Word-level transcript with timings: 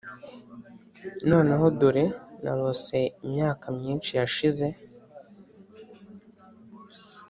noneho 1.29 1.65
dore! 1.79 2.05
narose 2.43 2.99
imyaka 3.25 3.65
myinshi 3.77 4.11
yashize, 4.19 4.65